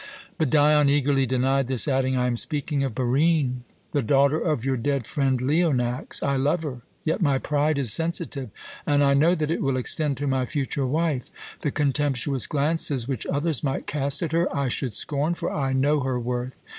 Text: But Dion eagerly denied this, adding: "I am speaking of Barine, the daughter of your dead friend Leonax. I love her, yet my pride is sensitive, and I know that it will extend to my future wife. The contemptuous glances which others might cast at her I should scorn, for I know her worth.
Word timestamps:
But 0.39 0.49
Dion 0.49 0.89
eagerly 0.89 1.27
denied 1.27 1.67
this, 1.67 1.87
adding: 1.87 2.17
"I 2.17 2.25
am 2.25 2.35
speaking 2.35 2.83
of 2.83 2.95
Barine, 2.95 3.57
the 3.91 4.01
daughter 4.01 4.39
of 4.39 4.65
your 4.65 4.75
dead 4.75 5.05
friend 5.05 5.39
Leonax. 5.39 6.23
I 6.23 6.37
love 6.37 6.63
her, 6.63 6.81
yet 7.03 7.21
my 7.21 7.37
pride 7.37 7.77
is 7.77 7.93
sensitive, 7.93 8.49
and 8.87 9.03
I 9.03 9.13
know 9.13 9.35
that 9.35 9.51
it 9.51 9.61
will 9.61 9.77
extend 9.77 10.17
to 10.17 10.25
my 10.25 10.47
future 10.47 10.87
wife. 10.87 11.29
The 11.61 11.69
contemptuous 11.69 12.47
glances 12.47 13.07
which 13.07 13.27
others 13.27 13.63
might 13.63 13.85
cast 13.85 14.23
at 14.23 14.31
her 14.31 14.47
I 14.51 14.69
should 14.69 14.95
scorn, 14.95 15.35
for 15.35 15.53
I 15.53 15.71
know 15.71 15.99
her 15.99 16.19
worth. 16.19 16.59